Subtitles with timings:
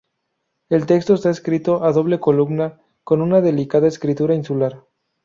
[0.69, 4.83] El texto está escrito a doble columna, con una delicada escritura insular.